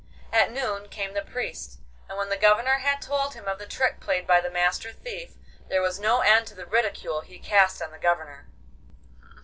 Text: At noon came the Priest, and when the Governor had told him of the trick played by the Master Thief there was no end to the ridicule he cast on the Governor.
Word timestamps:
At 0.33 0.51
noon 0.51 0.89
came 0.89 1.13
the 1.13 1.21
Priest, 1.21 1.77
and 2.09 2.17
when 2.17 2.29
the 2.29 2.35
Governor 2.35 2.79
had 2.79 3.03
told 3.03 3.35
him 3.35 3.47
of 3.47 3.59
the 3.59 3.67
trick 3.67 3.99
played 3.99 4.25
by 4.25 4.41
the 4.41 4.49
Master 4.49 4.91
Thief 4.91 5.35
there 5.69 5.83
was 5.83 5.99
no 5.99 6.21
end 6.21 6.47
to 6.47 6.55
the 6.55 6.65
ridicule 6.65 7.21
he 7.21 7.37
cast 7.37 7.83
on 7.83 7.91
the 7.91 7.99
Governor. 7.99 8.47